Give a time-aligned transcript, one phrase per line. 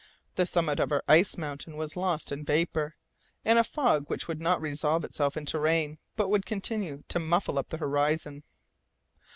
[0.33, 2.95] The summit of our ice mountain was lost in vapour,
[3.45, 7.59] in a fog which would not resolve itself into rain, but would continue to muffle
[7.59, 8.41] up the horizon.